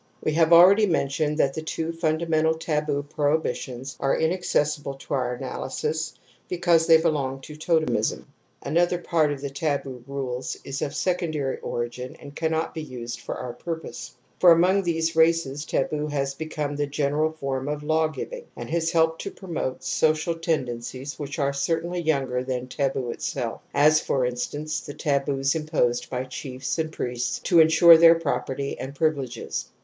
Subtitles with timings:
[0.23, 5.35] We have already mentioned that the two fun damental taboo prohibitions are inaccessible to our
[5.35, 6.15] analysis
[6.49, 8.25] because they belong to totemism;
[8.63, 13.35] another part of the taboo rules is of secondary origin and cannot be used for
[13.35, 14.15] our purpose.
[14.39, 18.89] For, among these races taboo has become the general form of law giving and has
[18.89, 24.79] helped to promote;•/'^ social tendencies which are certainly younger» than taboo itself, as for instance,
[24.79, 29.67] the taboos ^(^ imposed by chiefs and priests to insiu'e their J property and privileges.